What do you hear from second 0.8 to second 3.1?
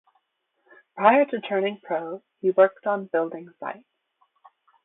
Prior to turning pro he worked on